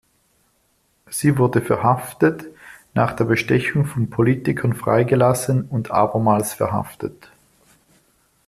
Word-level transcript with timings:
Sie 1.11 1.37
wurde 1.37 1.61
verhaftet, 1.61 2.45
nach 2.95 3.13
der 3.13 3.25
Bestechung 3.25 3.85
von 3.85 4.09
Politikern 4.09 4.73
freigelassen 4.73 5.65
und 5.67 5.91
abermals 5.91 6.53
verhaftet. 6.53 7.29